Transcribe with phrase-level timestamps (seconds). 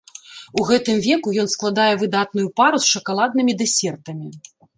[0.61, 4.27] У гэтым веку ён складае выдатную пару з шакаладнымі дэсертамі.